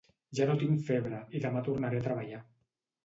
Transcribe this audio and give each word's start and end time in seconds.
Ja 0.37 0.45
no 0.51 0.53
tinc 0.61 0.79
febre 0.87 1.19
i 1.39 1.41
demà 1.45 1.63
tornaré 1.69 2.01
a 2.03 2.07
treballar 2.09 2.41